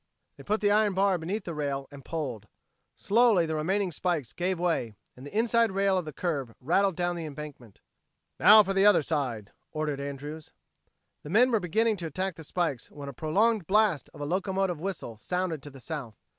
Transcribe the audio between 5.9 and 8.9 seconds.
of the curve rattled down the embankment. "Now for the